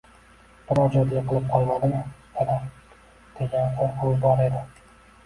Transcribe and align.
Biror 0.69 0.87
joyda 0.95 1.15
yiqilib 1.17 1.43
qolmadimi 1.51 1.99
dadam, 2.37 2.63
degan 3.41 3.69
qo`rquvi 3.77 4.17
bor 4.25 4.43
edi 4.49 4.65